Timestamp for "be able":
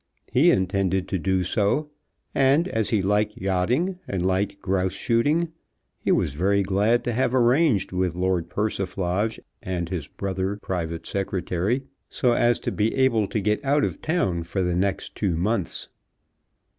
12.71-13.27